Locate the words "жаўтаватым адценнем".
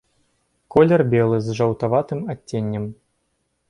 1.61-2.93